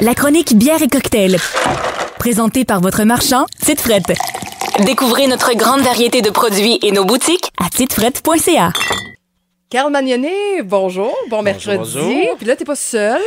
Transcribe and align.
La 0.00 0.14
chronique 0.14 0.54
bière 0.56 0.82
et 0.82 0.88
cocktail. 0.88 1.36
Présentée 2.18 2.64
par 2.64 2.80
votre 2.80 3.04
marchand, 3.04 3.46
Tite 3.64 3.80
Frette. 3.80 4.12
Découvrez 4.84 5.26
notre 5.26 5.54
grande 5.56 5.80
variété 5.80 6.22
de 6.22 6.30
produits 6.30 6.78
et 6.82 6.92
nos 6.92 7.04
boutiques 7.04 7.50
à 7.64 7.68
titefrette.ca. 7.68 8.72
Carl 9.70 9.90
Magnonnet, 9.90 10.60
bonjour, 10.64 11.16
bon 11.30 11.40
mercredi. 11.40 11.78
bonjour. 11.78 12.36
Puis 12.36 12.46
là, 12.46 12.56
t'es 12.56 12.64
pas 12.66 12.76
seul. 12.76 13.18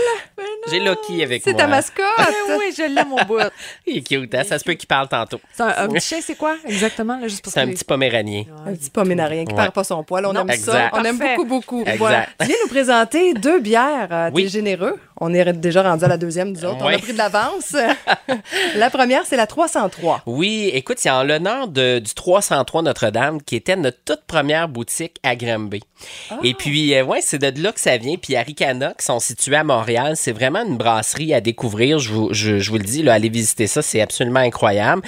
J'ai 0.69 0.79
Loki 0.79 1.23
avec 1.23 1.41
C'est 1.43 1.53
moi. 1.53 1.61
ta 1.61 1.67
mascotte. 1.67 2.05
oui, 2.49 2.71
je 2.77 2.83
l'aime 2.83 3.13
au 3.13 3.25
bout. 3.25 3.39
Il 3.87 3.97
est 3.97 4.01
cute, 4.01 4.33
hein? 4.35 4.43
Ça 4.47 4.59
se 4.59 4.63
peut 4.63 4.73
qu'il 4.73 4.85
parle 4.87 5.07
tantôt. 5.07 5.39
C'est 5.53 5.63
un, 5.63 5.73
un 5.75 5.87
petit 5.87 6.05
chien, 6.05 6.17
c'est 6.21 6.35
quoi 6.35 6.55
exactement? 6.67 7.17
Là, 7.19 7.27
juste 7.27 7.43
pour 7.43 7.51
C'est 7.51 7.61
un 7.61 7.65
les- 7.65 7.73
petit 7.73 7.83
poméranien. 7.83 8.43
Un 8.67 8.73
petit 8.75 8.91
poménarien 8.91 9.43
qui 9.45 9.53
Ouais. 9.55 9.59
perd 9.61 9.73
pas 9.73 9.83
son 9.83 10.03
poil. 10.03 10.23
On 10.27 10.33
Non, 10.33 10.45
aime 10.47 10.55
ça. 10.59 10.91
On 10.93 11.03
aime 11.03 11.17
beaucoup, 11.17 11.45
beaucoup. 11.45 11.81
Exact. 11.81 11.97
Voilà. 11.97 12.27
Tu 12.39 12.45
viens 12.45 12.55
nous 12.61 12.69
présenter 12.69 13.33
deux 13.33 13.59
bières. 13.59 14.09
euh, 14.11 14.27
T'es 14.29 14.35
Oui. 14.35 14.47
généreux. 14.47 14.99
On 15.21 15.33
est 15.33 15.53
déjà 15.53 15.81
rendu 15.83 16.03
à 16.03 16.07
la 16.09 16.17
deuxième, 16.17 16.51
nous 16.51 16.65
autres. 16.65 16.77
On 16.81 16.87
a 16.87 16.97
pris 16.97 17.13
de 17.13 17.17
l'avance. 17.17 17.75
la 18.75 18.89
première, 18.89 19.25
c'est 19.25 19.37
la 19.37 19.47
303. 19.47 20.21
Oui, 20.25 20.69
écoute, 20.73 20.97
c'est 20.99 21.09
en 21.09 21.23
l'honneur 21.23 21.67
de- 21.67 21.99
du 21.99 22.13
303 22.13 22.81
Notre-Dame, 22.81 23.41
qui 23.41 23.55
était 23.55 23.75
notre 23.77 23.97
toute 24.03 24.21
première 24.27 24.67
boutique 24.67 25.17
à 25.23 25.35
Granby. 25.35 25.81
Ah. 26.29 26.39
Et 26.43 26.53
puis, 26.53 26.93
euh, 26.95 27.03
ouais, 27.03 27.21
c'est 27.21 27.39
de 27.39 27.63
là 27.63 27.71
que 27.71 27.79
ça 27.79 27.97
vient. 27.97 28.17
Puis 28.17 28.35
Aricana, 28.35 28.93
qui 28.97 29.05
sont 29.05 29.19
situés 29.19 29.55
à 29.55 29.63
Montréal, 29.63 30.13
c'est 30.17 30.33
vraiment 30.33 30.63
une 30.65 30.77
brasserie 30.77 31.33
à 31.33 31.39
découvrir. 31.41 31.99
Je 31.99 32.11
vous, 32.11 32.33
je, 32.33 32.59
je 32.59 32.69
vous 32.69 32.77
le 32.77 32.83
dis, 32.83 33.01
là, 33.01 33.13
allez 33.13 33.29
visiter 33.29 33.67
ça, 33.67 33.81
c'est 33.81 34.01
absolument 34.01 34.41
incroyable. 34.41 35.01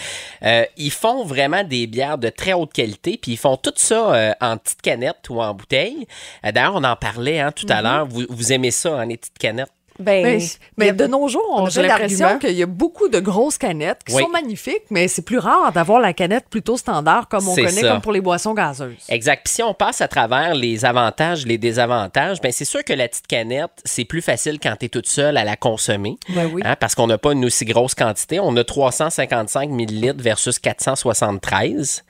Euh, 0.44 0.64
ils 0.78 0.92
font 0.92 1.26
vraiment 1.26 1.64
des 1.64 1.86
bières 1.88 2.18
de 2.18 2.30
très 2.30 2.54
haute 2.54 2.72
qualité, 2.72 3.20
puis 3.22 3.34
ils 3.34 3.38
font 3.38 3.58
tout 3.58 3.74
ça 3.76 4.14
euh, 4.14 4.32
en 4.40 4.58
petites 4.58 4.82
canettes 4.82 5.30
ou 5.30 5.42
en 5.42 5.54
bouteilles. 5.54 6.08
Euh, 6.46 6.52
D'ailleurs, 6.54 6.76
on 6.76 6.84
en 6.86 6.96
parlait 6.96 7.40
hein, 7.40 7.52
tout 7.52 7.66
Mm-hmm. 7.68 7.72
à 7.74 7.82
l'heure. 7.82 8.08
Vous, 8.08 8.24
vous 8.30 8.54
aimez 8.54 8.72
ça, 8.72 9.00
hein, 9.02 9.06
les 9.06 9.18
petites 9.18 9.38
canettes? 9.38 9.68
Ben, 10.00 10.24
Mais, 10.24 10.40
mais 10.78 10.90
a- 10.90 10.94
de 10.94 11.08
nos 11.08 11.28
jours, 11.28 11.44
on 11.52 11.64
on- 11.64 11.66
a 11.66 11.82
l'impression 11.82 12.38
qu'il 12.40 12.52
y 12.54 12.64
a 12.64 12.68
beaucoup 12.68 13.08
de 13.10 13.20
grosses 13.20 13.58
canettes 13.58 14.02
qui 14.06 14.14
Oui. 14.16 14.24
sont 14.24 14.30
magnifiques, 14.30 14.84
mais 14.90 15.08
c'est 15.08 15.22
plus 15.24 15.40
rare 15.40 15.72
d'avoir 15.72 16.00
la 16.00 16.14
canette 16.14 16.46
plutôt 16.50 16.78
standard 16.78 17.28
comme 17.28 17.48
on 17.48 17.56
connaît 17.56 17.70
ça. 17.72 17.90
comme 17.94 18.02
pour 18.02 18.12
les 18.12 18.22
boissons 18.22 18.54
gazeuses. 18.54 18.96
Exact. 19.10 19.42
Puis 19.46 19.56
si 19.56 19.64
on 19.64 19.74
passe 19.74 20.02
à 20.02 20.08
travers 20.08 20.54
les 20.56 20.86
avantages, 20.86 21.46
les 21.46 21.58
désavantages, 21.58 22.42
ben 22.42 22.52
c'est 22.52 22.66
sûr 22.66 22.84
que 22.84 22.94
la 22.94 23.08
petite 23.08 23.28
canette, 23.28 23.72
c'est 23.86 24.06
plus 24.06 24.22
facile 24.22 24.60
quand 24.62 24.76
tu 24.80 24.86
es 24.86 24.90
toute 24.90 25.08
seule 25.08 25.38
à 25.38 25.44
la 25.44 25.56
consommer. 25.56 26.18
Ben 26.30 26.50
oui. 26.54 26.62
Hein, 26.64 26.76
parce 26.80 26.94
qu'on 26.96 27.08
n'a 27.08 27.18
pas 27.18 27.34
une 27.34 27.46
aussi 27.46 27.66
grosse 27.66 27.96
quantité. 27.96 28.40
On 28.40 28.56
a 28.58 28.64
355 28.64 29.70
millilitres 29.70 30.22
versus 30.22 30.60
473. 30.60 32.04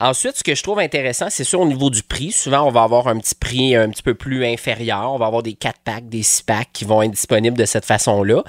Ensuite, 0.00 0.36
ce 0.38 0.44
que 0.44 0.54
je 0.54 0.62
trouve 0.62 0.78
intéressant, 0.78 1.26
c'est 1.30 1.44
sûr 1.44 1.60
au 1.60 1.66
niveau 1.66 1.90
du 1.90 2.02
prix. 2.02 2.32
Souvent, 2.32 2.62
on 2.66 2.70
va 2.70 2.82
avoir 2.82 3.08
un 3.08 3.18
petit 3.18 3.34
prix 3.34 3.74
un 3.76 3.88
petit 3.90 4.02
peu 4.02 4.14
plus 4.14 4.44
inférieur. 4.44 5.12
On 5.12 5.18
va 5.18 5.26
avoir 5.26 5.42
des 5.42 5.54
4 5.54 5.80
packs, 5.84 6.08
des 6.08 6.22
6 6.22 6.42
packs 6.42 6.68
qui 6.72 6.84
vont 6.84 7.02
être 7.02 7.16
disponibles 7.26 7.58
de 7.58 7.64
cette 7.64 7.84
façon-là. 7.84 8.44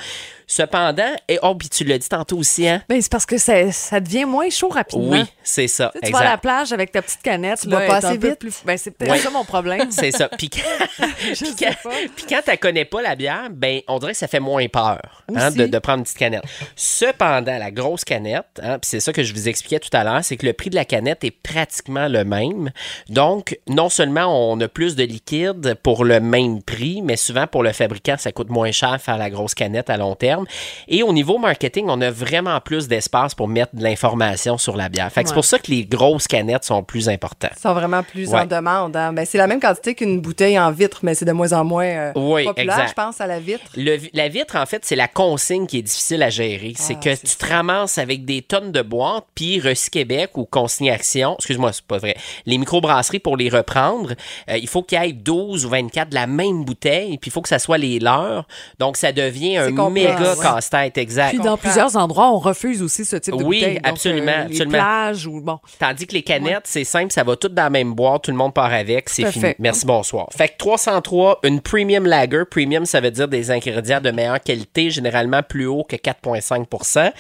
Cependant, 0.50 1.14
et 1.28 1.39
oh, 1.42 1.56
puis 1.56 1.67
tu 1.67 1.83
l'as 1.83 1.97
dit 1.97 2.08
tantôt 2.08 2.38
aussi, 2.38 2.66
hein? 2.70 2.81
Ben, 2.88 3.02
c'est 3.02 3.11
parce 3.11 3.25
que 3.25 3.38
ça, 3.38 3.70
ça 3.73 4.00
devient 4.00 4.23
moins 4.23 4.50
chaud 4.50 4.70
rapidement. 4.70 5.09
Oui, 5.11 5.25
c'est 5.44 5.67
ça. 5.67 5.92
Tu, 5.94 6.00
sais, 6.00 6.06
tu 6.06 6.11
vas 6.14 6.20
à 6.20 6.23
la 6.23 6.38
plage 6.38 6.72
avec 6.72 6.94
ta 6.94 7.02
petite 7.02 7.22
canette. 7.22 7.59
Tu 7.61 7.67
là, 7.67 7.75
vas 7.75 7.81
elle 7.83 7.88
pas 7.89 8.00
est 8.00 8.05
un 8.05 8.09
assez 8.11 8.17
peu 8.20 8.30
vite. 8.30 8.39
plus- 8.39 8.61
Ben, 8.64 8.78
c'est 8.78 8.92
peut-être 8.92 9.11
Oui. 9.11 9.20
ça 9.20 9.30
mon 9.30 9.44
problème. 9.44 9.92
C'est 9.92 10.11
ça. 10.11 10.30
Puis 10.30 10.50
quand, 10.50 10.61
puis 11.33 11.53
quand- 11.59 11.73
pas. 11.83 11.95
puis 12.16 12.25
quand 12.30 12.39
tu 12.50 12.58
connais 12.59 12.86
pas 12.86 13.02
la 13.02 13.16
bière, 13.17 13.50
ben 13.52 13.81
on 13.89 14.00
dirait 14.00 14.14
que 14.14 14.17
ça 14.17 14.30
fait 14.30 14.39
moins 14.39 14.66
peur 14.70 15.02
hein, 15.36 15.52
de, 15.52 15.66
de 15.66 15.80
prendre 15.80 15.98
une 16.00 16.03
petite 16.05 16.17
canette. 16.17 16.44
Cependant, 16.78 17.58
la 17.58 17.72
grosse 17.72 18.05
canette, 18.05 18.45
hein, 18.64 18.80
puis 18.80 18.88
c'est 18.89 19.02
ça 19.02 19.11
que 19.11 19.23
je 19.23 19.33
vous 19.33 19.50
expliquais 19.50 19.80
tout 19.80 19.89
à 19.92 20.05
l'heure, 20.05 20.23
c'est 20.23 20.38
que 20.38 20.45
le 20.45 20.53
prix 20.53 20.70
de 20.70 20.75
la 20.75 20.86
canette 20.86 21.25
est 21.25 21.31
pratiquement 21.31 22.08
le 22.08 22.23
même. 22.23 22.72
Donc, 23.09 23.59
non 23.67 23.89
seulement 23.89 24.52
on 24.52 24.58
a 24.61 24.70
plus 24.70 24.95
de 24.95 25.03
liquide 25.03 25.75
pour 25.83 26.05
le 26.05 26.22
même 26.22 26.64
prix, 26.64 27.02
mais 27.02 27.17
souvent 27.17 27.48
pour 27.48 27.64
le 27.64 27.73
fabricant, 27.73 28.16
ça 28.17 28.31
coûte 28.31 28.50
moins 28.50 28.67
cher 28.72 29.00
faire 29.02 29.18
la 29.18 29.30
grosse 29.30 29.54
canette 29.56 29.90
à 29.90 29.98
long 29.98 30.16
terme. 30.16 30.46
Et 30.88 31.04
au 31.04 31.14
niveau 31.14 31.38
marketing, 31.38 31.86
on 31.90 32.00
a 32.02 32.10
vraiment 32.12 32.60
plus 32.62 32.88
d'espace 32.88 33.34
pour 33.36 33.48
mettre 33.48 33.76
de 33.76 33.84
l'information 33.84 34.58
sur 34.58 34.76
la 34.78 34.90
bière. 34.90 35.12
Fait 35.12 35.23
que 35.23 35.30
c'est 35.30 35.36
pour 35.36 35.46
ça 35.46 35.60
que 35.60 35.70
les 35.72 35.86
grosses 35.86 36.28
canettes 36.28 36.64
sont 36.64 36.84
plus 36.84 37.10
importantes. 37.10 37.52
sont 37.61 37.73
vraiment 37.73 38.04
plus 38.04 38.30
Ouais. 38.30 38.42
en 38.42 38.45
demande. 38.45 38.95
hein. 38.95 39.14
Ben, 39.14 39.26
c'est 39.26 39.38
la 39.38 39.48
même 39.48 39.60
quantité 39.60 39.95
qu'une 39.95 40.22
bouteille 40.22 40.58
en 40.60 40.72
vitre, 40.72 41.00
mais 41.04 41.14
c'est 41.16 41.26
de 41.26 41.32
moins 41.32 41.54
en 41.54 41.64
moins 41.64 41.86
euh, 41.86 42.11
Oui, 42.16 42.45
populaire, 42.45 42.76
exact. 42.76 42.89
je 42.89 42.94
pense, 42.94 43.22
à 43.22 43.28
la 43.28 43.39
vitre. 43.39 43.66
Le 43.76 43.98
la 44.14 44.28
vitre, 44.30 44.55
en 44.55 44.66
fait, 44.66 44.84
c'est 44.86 44.95
la 44.95 45.08
consigne 45.08 45.67
qui 45.67 45.80
est 45.80 45.82
difficile 45.82 46.23
à 46.23 46.30
gérer. 46.30 46.73
c'est 46.76 46.94
Ah, 46.98 47.04
que 47.04 47.16
c'est 47.16 47.28
tu 47.28 47.36
te 47.36 47.45
ramasses 47.52 47.98
avec 47.98 48.26
des 48.26 48.42
tonnes 48.42 48.72
de 48.72 48.82
boîtes, 48.82 49.26
puis 49.36 49.60
Recy 49.60 49.89
Québec 49.89 50.32
ou 50.38 50.45
Consigne 50.45 50.89
Action, 50.92 51.36
excuse-moi, 51.38 51.73
c'est 51.73 51.86
pas 51.86 51.98
vrai, 51.98 52.16
les 52.45 52.58
microbrasseries 52.58 53.20
pour 53.20 53.38
les 53.38 53.49
reprendre, 53.49 54.14
euh, 54.49 54.58
il 54.58 54.67
faut 54.67 54.84
qu'il 54.84 55.02
y 55.02 55.05
ait 55.05 55.14
12 55.14 55.66
ou 55.66 55.70
24 55.70 56.10
de 56.10 56.16
la 56.16 56.28
même 56.28 56.64
bouteille, 56.64 57.17
puis 57.17 57.30
il 57.30 57.32
faut 57.32 57.42
que 57.42 57.49
ça 57.49 57.60
soit 57.60 57.78
les 57.78 57.99
leurs. 57.99 58.48
Donc, 58.80 58.98
ça 58.98 59.12
devient 59.12 59.58
un 59.58 59.90
méga 59.90 60.20
ouais. 60.20 60.42
casse-tête, 60.42 60.98
exact. 60.98 61.30
Puis 61.30 61.40
dans 61.40 61.58
plusieurs 61.58 61.95
endroits, 61.95 62.32
on 62.32 62.40
refuse 62.40 62.82
aussi 62.82 63.06
ce 63.06 63.16
type 63.16 63.36
de 63.36 63.44
Oui, 63.44 63.60
bouteille. 63.60 63.76
Donc, 63.76 63.88
absolument, 63.88 64.32
euh, 64.32 64.44
les 64.48 64.56
absolument. 64.62 64.72
plages 64.72 65.28
ou 65.28 65.42
bon. 65.42 65.60
Tandis 65.80 66.08
que 66.08 66.14
les 66.14 66.23
canettes, 66.23 66.66
c'est 66.66 66.84
simple, 66.84 67.12
ça 67.12 67.23
va 67.23 67.36
tout 67.36 67.50
dans 67.50 67.64
la 67.64 67.70
même 67.70 67.94
boîte, 67.94 68.23
tout 68.23 68.32
le 68.32 68.38
monde 68.38 68.54
part 68.54 68.73
avec, 68.73 69.10
c'est 69.10 69.32
fini. 69.32 69.42
fait. 69.42 69.56
Merci, 69.60 69.86
bonsoir. 69.86 70.28
Fait 70.36 70.50
que 70.50 70.58
303, 70.58 71.40
une 71.44 71.62
premium 71.62 72.06
lager. 72.06 72.44
Premium, 72.50 72.86
ça 72.86 73.00
veut 73.00 73.12
dire 73.12 73.28
des 73.28 73.52
ingrédients 73.52 74.02
de 74.02 74.12
meilleure 74.12 74.42
qualité, 74.42 74.90
généralement 74.90 75.44
plus 75.44 75.66
haut 75.66 75.84
que 75.84 75.96
4,5% 75.96 77.12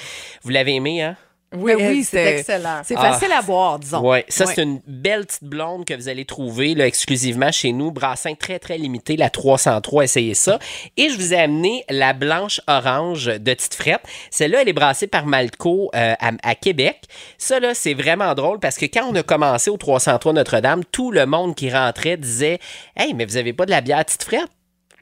Vous 0.43 0.49
l'avez 0.49 0.75
aimé, 0.75 1.01
hein? 1.01 1.15
Oui, 1.55 1.71
Euh, 1.71 1.89
oui, 1.89 2.03
c'est 2.03 2.39
excellent. 2.39 2.81
C'est 2.83 2.95
Ah. 2.97 3.13
facile 3.13 3.31
à 3.31 3.41
boire, 3.41 3.79
disons. 3.79 4.01
Oui, 4.03 4.19
ça, 4.27 4.45
Ouais. 4.45 4.53
c'est 4.53 4.63
une 4.63 4.81
belle 4.85 5.25
petite 5.25 5.45
blonde 5.45 5.85
que 5.85 5.93
vous 5.93 6.09
allez 6.09 6.25
trouver 6.25 6.75
là, 6.75 6.85
exclusivement 6.85 7.53
chez 7.53 7.71
nous. 7.71 7.89
Brassin 7.91 8.33
très, 8.35 8.59
très 8.59 8.77
limité, 8.77 9.15
la 9.15 9.29
303, 9.29 10.03
essayez 10.03 10.33
ça. 10.33 10.59
Et 10.97 11.09
je 11.09 11.15
vous 11.17 11.33
ai 11.33 11.37
amené 11.39 11.85
la 11.89 12.11
blanche 12.11 12.59
orange 12.67 13.27
de 13.27 13.53
Tite 13.53 13.75
Frette. 13.75 14.01
Celle-là, 14.29 14.61
elle 14.63 14.69
est 14.69 14.73
brassée 14.73 15.07
par 15.07 15.25
Malco 15.25 15.89
euh, 15.95 16.15
à, 16.19 16.31
à 16.43 16.55
Québec. 16.55 17.03
Ça, 17.37 17.61
là, 17.61 17.73
c'est 17.73 17.93
vraiment 17.93 18.33
drôle 18.35 18.59
parce 18.59 18.77
que 18.77 18.85
quand 18.85 19.05
on 19.09 19.15
a 19.15 19.23
commencé 19.23 19.69
au 19.69 19.77
303 19.77 20.33
Notre-Dame, 20.33 20.83
tout 20.91 21.11
le 21.11 21.25
monde 21.25 21.55
qui 21.55 21.69
rentrait 21.71 22.17
disait 22.17 22.59
Hey, 22.97 23.13
mais 23.13 23.23
vous 23.25 23.37
avez 23.37 23.53
pas 23.53 23.65
de 23.65 23.71
la 23.71 23.79
bière 23.79 24.03
Tite 24.05 24.23
Frette? 24.23 24.49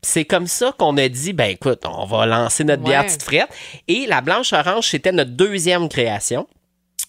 C'est 0.06 0.24
comme 0.24 0.46
ça 0.46 0.72
qu'on 0.78 0.98
a 0.98 1.10
dit, 1.10 1.34
ben 1.34 1.50
écoute, 1.50 1.82
on 1.84 2.06
va 2.06 2.28
lancer 2.28 2.64
notre 2.64 2.84
bière 2.84 3.02
Ouais. 3.02 3.08
Tite 3.08 3.24
Frette. 3.24 3.50
Et 3.88 4.06
la 4.06 4.22
blanche 4.22 4.54
orange, 4.54 4.88
c'était 4.88 5.12
notre 5.12 5.32
deuxième 5.32 5.90
création. 5.90 6.48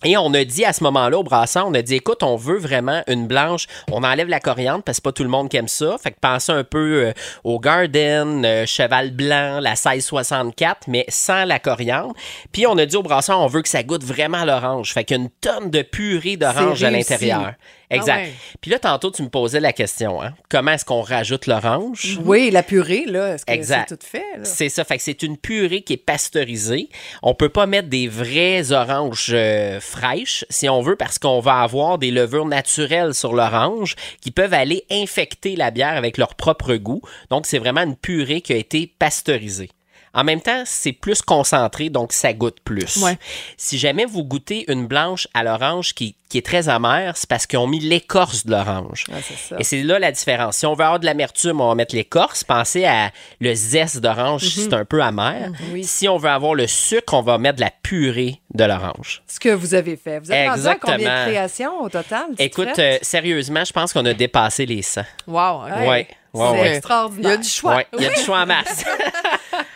Et 0.05 0.17
on 0.17 0.33
a 0.35 0.45
dit 0.45 0.65
à 0.65 0.73
ce 0.73 0.85
moment-là 0.85 1.19
au 1.19 1.23
brasseur, 1.23 1.67
on 1.67 1.75
a 1.75 1.83
dit 1.83 1.95
écoute, 1.97 2.23
on 2.23 2.37
veut 2.37 2.59
vraiment 2.59 3.03
une 3.09 3.27
blanche. 3.27 3.67
On 3.91 4.05
enlève 4.05 4.29
la 4.29 4.41
coriandre 4.41 4.83
parce 4.83 4.97
que 4.97 5.03
c'est 5.03 5.05
pas 5.05 5.13
tout 5.13 5.23
le 5.23 5.29
monde 5.29 5.49
qui 5.49 5.57
aime 5.57 5.69
ça. 5.69 5.97
Fait 6.03 6.11
que 6.11 6.19
pensez 6.21 6.53
un 6.53 6.65
peu 6.65 7.07
euh, 7.07 7.13
au 7.45 7.59
Garden, 7.59 8.45
euh, 8.45 8.67
Cheval 8.67 9.11
Blanc, 9.13 9.61
la 9.61 9.71
1664, 9.71 10.89
mais 10.89 11.07
sans 11.09 11.45
la 11.45 11.59
coriandre. 11.59 12.15
Puis 12.53 12.67
on 12.67 12.77
a 12.79 12.87
dit 12.87 12.97
au 12.97 13.03
brasseur, 13.03 13.41
on 13.41 13.47
veut 13.47 13.63
que 13.63 13.69
ça 13.69 13.83
goûte 13.83 14.05
vraiment 14.05 14.45
l'orange. 14.45 14.93
Fait 14.93 15.05
qu'il 15.05 15.17
y 15.17 15.21
a 15.21 15.23
une 15.23 15.31
tonne 15.31 15.71
de 15.71 15.83
purée 15.83 16.37
d'orange 16.37 16.83
à 16.83 16.91
l'intérieur. 16.91 17.55
Exact. 17.89 18.13
Ah 18.17 18.23
ouais. 18.25 18.33
Puis 18.61 18.71
là, 18.71 18.79
tantôt, 18.81 19.11
tu 19.13 19.23
me 19.23 19.29
posais 19.29 19.61
la 19.61 19.73
question, 19.73 20.21
hein? 20.21 20.35
Comment 20.49 20.73
est-ce 20.73 20.85
qu'on 20.85 21.03
rajoute 21.03 21.47
l'orange? 21.47 22.19
Oui, 22.25 22.51
la 22.51 22.65
purée, 22.65 23.05
là, 23.07 23.35
est-ce 23.35 23.47
que 23.47 23.53
Exact. 23.53 23.87
c'est 23.89 23.97
tout 23.97 24.07
fait? 24.07 24.39
là? 24.39 24.45
C'est 24.45 24.69
ça, 24.69 24.83
fait 24.85 24.97
que 24.97 25.05
c'est 25.05 25.23
une 25.23 25.37
purée 25.37 25.83
qui 25.83 25.93
est 25.93 25.97
pasteurisée. 25.97 26.89
On 27.23 27.35
peut 27.35 27.49
pas 27.49 27.67
mettre 27.67 27.89
des 27.89 28.09
vraies 28.09 28.73
oranges 28.73 29.31
euh, 29.33 29.79
fraîches 29.87 30.45
si 30.51 30.69
on 30.69 30.83
veut 30.83 30.97
parce 30.97 31.19
qu'on 31.19 31.41
va 31.41 31.61
avoir 31.61 31.99
des 31.99 32.11
levures 32.11 32.47
naturelles 32.47 33.15
sur 33.15 33.35
l'orange 33.35 33.95
qui 34.21 34.31
peuvent 34.31 34.55
aller 34.55 34.85
infecter 34.91 35.57
la 35.57 35.71
bière 35.71 35.97
avec 35.97 36.19
leur 36.19 36.35
propre 36.35 36.75
goût. 36.77 37.01
Donc 37.31 37.47
c'est 37.47 37.59
vraiment 37.59 37.83
une 37.83 37.97
purée 37.97 38.41
qui 38.41 38.53
a 38.53 38.57
été 38.57 38.93
pasteurisée. 38.99 39.71
En 40.17 40.25
même 40.25 40.41
temps, 40.41 40.63
c'est 40.65 40.93
plus 40.93 41.21
concentré, 41.21 41.91
donc 41.91 42.15
ça 42.15 42.33
goûte 42.33 42.57
plus. 42.65 42.97
Ouais. 43.03 43.19
Si 43.59 43.77
jamais 43.77 44.07
vous 44.07 44.25
goûtez 44.25 44.65
une 44.73 44.87
blanche 44.87 45.29
à 45.35 45.45
l'orange 45.45 45.93
qui, 45.93 46.17
qui 46.31 46.39
est 46.39 46.47
très 46.47 46.71
amère, 46.71 47.19
c'est 47.19 47.29
parce 47.29 47.47
qu'ils 47.47 47.59
ont 47.59 47.67
mis 47.67 47.81
l'écorce 47.81 48.47
de 48.47 48.53
l'orange. 48.53 49.05
Ouais. 49.11 49.21
Et 49.59 49.65
c'est 49.65 49.83
là 49.83 49.99
la 49.99 50.11
différence. 50.11 50.57
Si 50.57 50.65
on 50.65 50.73
veut 50.73 50.85
avoir 50.85 51.01
de 51.01 51.05
l'amertume, 51.05 51.61
on 51.61 51.69
va 51.69 51.75
mettre 51.75 51.95
l'écorce. 51.95 52.45
Pensez 52.45 52.87
à 52.87 53.11
le 53.41 53.55
zeste 53.55 53.99
d'orange, 53.99 54.49
c'est 54.49 54.73
un 54.73 54.87
peu 54.87 55.03
amer. 55.03 55.51
Oui. 55.71 55.85
Si 55.85 56.09
on 56.09 56.17
veut 56.17 56.31
avoir 56.31 56.55
le 56.55 56.67
sucre, 56.67 57.13
on 57.13 57.21
va 57.21 57.37
mettre 57.37 57.57
de 57.57 57.61
la 57.61 57.73
purée 57.83 58.41
de 58.55 58.65
l'orange. 58.65 59.23
Ce 59.27 59.39
que 59.39 59.51
vous 59.51 59.75
avez 59.75 59.97
fait. 59.97 60.21
Vous 60.21 60.33
êtes 60.33 60.49
rendu 60.49 60.67
à 60.67 60.75
combien 60.77 60.97
de 60.97 61.03
Exactement. 61.03 61.27
créations 61.27 61.81
au 61.83 61.89
total? 61.91 62.25
Écoute, 62.39 62.79
euh, 62.79 62.97
sérieusement, 63.03 63.67
je 63.67 63.73
pense 63.75 63.93
qu'on 63.93 64.07
a 64.07 64.15
dépassé 64.15 64.65
les 64.65 64.81
100. 64.81 65.03
Wow. 65.27 65.65
Ouais. 65.87 66.09
C'est 66.37 66.41
ouais. 66.43 66.77
extraordinaire. 66.77 67.31
Il 67.31 67.31
y 67.31 67.35
a 67.35 67.37
du 67.39 67.49
choix 67.49 67.77
Ouais, 67.77 67.87
il 67.99 68.03
y 68.03 68.07
a 68.07 68.11
du 68.11 68.21
choix 68.21 68.41
en 68.41 68.47
masse. 68.47 68.85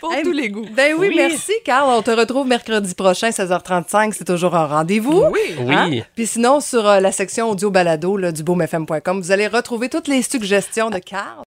pour 0.01 0.13
Hey, 0.13 0.23
tous 0.23 0.33
les 0.33 0.49
goûts. 0.49 0.67
Ben 0.75 0.95
oui, 0.99 1.09
Oui. 1.11 1.15
merci, 1.17 1.53
Carl. 1.65 1.89
On 1.91 2.03
te 2.03 2.11
retrouve 2.11 2.47
mercredi 2.47 2.95
prochain, 2.95 3.31
16h35. 3.31 4.13
C'est 4.17 4.25
toujours 4.25 4.55
un 4.57 4.67
rendez-vous. 4.67 5.25
Oui. 5.31 5.41
Oui. 5.61 6.03
Puis 6.15 6.27
sinon, 6.27 6.61
sur 6.61 6.87
euh, 6.87 7.01
la 7.01 7.13
section 7.13 7.51
audio 7.51 7.71
balado 7.71 8.17
là, 8.17 8.33
du 8.33 8.43
boomfm.com, 8.43 9.21
vous 9.21 9.31
allez 9.33 9.47
retrouver 9.47 9.89
toutes 9.89 10.09
les 10.09 10.23
suggestions 10.23 10.91
de 10.91 10.99
Carl. 10.99 11.43